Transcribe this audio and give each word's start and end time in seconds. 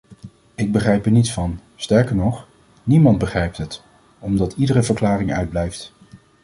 Ik 0.55 0.71
begrijp 0.71 1.05
er 1.05 1.11
niets 1.11 1.33
van, 1.33 1.59
sterker 1.75 2.15
nog, 2.15 2.47
niemand 2.83 3.17
begrijpt 3.17 3.57
het, 3.57 3.83
omdat 4.19 4.53
iedere 4.57 4.83
verklaring 4.83 5.33
uitblijft. 5.33 5.93